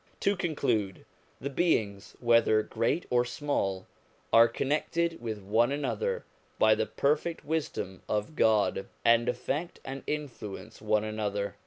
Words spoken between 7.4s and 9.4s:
wisdom of God, and